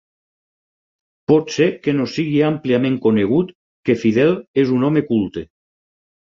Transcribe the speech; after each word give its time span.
Pot 1.31 1.53
ser 1.57 1.67
que 1.83 1.93
no 1.99 2.07
sigui 2.15 2.41
àmpliament 2.49 2.97
conegut 3.05 3.55
que 3.91 3.99
Fidel 4.07 4.35
és 4.67 4.75
un 4.81 4.91
home 4.91 5.09
culte. 5.15 5.49